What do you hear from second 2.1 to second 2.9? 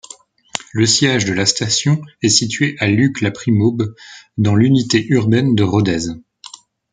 est situé à